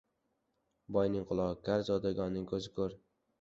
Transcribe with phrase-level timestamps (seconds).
[0.97, 2.99] •Boyning qulog‘i kar, zodagonning ko‘zi ko‘r.